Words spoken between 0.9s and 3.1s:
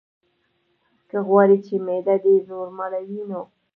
که غواړې چې معده دې نورماله